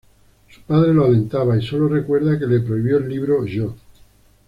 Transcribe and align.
Su 0.49 0.61
padre 0.61 0.95
lo 0.95 1.05
alentaba 1.05 1.55
y 1.55 1.61
solo 1.61 1.87
recuerda 1.87 2.39
que 2.39 2.47
le 2.47 2.61
prohibió 2.61 2.97
el 2.97 3.07
libro 3.07 3.45
"Yo"! 3.45 3.75